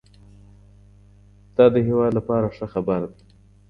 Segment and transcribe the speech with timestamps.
[1.55, 3.21] دا د هېواد لپاره ښه خبر دی